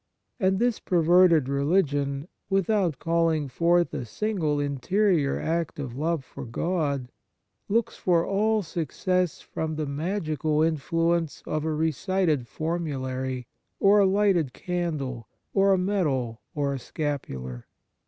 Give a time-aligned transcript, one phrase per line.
[0.39, 7.11] And this perverted religion, without calling forth a single interior act of love for God,
[7.69, 13.45] looks for all suc cess from the magical influence of a recited formulary,
[13.79, 17.67] or a lighted candle, or a medal or a scapular.